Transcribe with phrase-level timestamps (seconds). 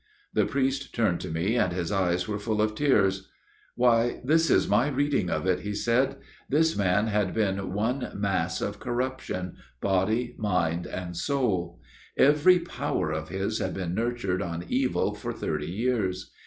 [0.33, 3.29] The priest turned to me, and his eyes were full of tears."
[3.75, 6.15] Why this is my reading of it," he said;"
[6.49, 11.79] this man had been one mass of corruption, body, mind and soul.
[12.17, 16.31] Every power of his had been nurtured on evil for thirty years.